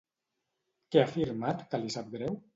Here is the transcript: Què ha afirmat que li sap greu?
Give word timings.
Què 0.95 1.03
ha 1.03 1.05
afirmat 1.11 1.63
que 1.75 1.83
li 1.85 1.95
sap 1.99 2.13
greu? 2.17 2.39